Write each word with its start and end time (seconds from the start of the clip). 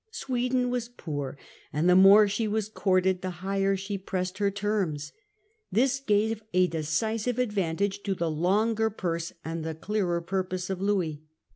Sweden 0.09 0.71
was 0.71 0.89
poor, 0.89 1.37
and 1.71 1.87
the 1.87 1.95
more 1.95 2.27
she 2.27 2.47
was 2.47 2.69
courted 2.69 3.21
the 3.21 3.29
higher 3.45 3.77
she 3.77 4.03
raised 4.11 4.39
her 4.39 4.49
terms. 4.49 5.11
This 5.71 5.99
gave 5.99 6.41
a 6.55 6.65
decisive 6.65 7.37
ad 7.39 7.53
vantage 7.53 8.01
to 8.05 8.15
the 8.15 8.31
longer 8.31 8.89
purse 8.89 9.31
and 9.45 9.63
clearer 9.79 10.19
purpose 10.19 10.71
of 10.71 10.81
Louis. 10.81 11.21